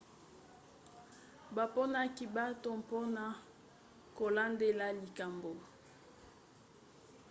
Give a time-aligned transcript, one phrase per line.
[1.55, 3.23] baponaki bato mpona
[4.17, 5.51] kolandela likambo